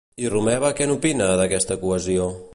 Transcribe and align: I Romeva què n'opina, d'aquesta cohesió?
I 0.21 0.29
Romeva 0.35 0.71
què 0.79 0.87
n'opina, 0.93 1.29
d'aquesta 1.43 1.79
cohesió? 1.85 2.27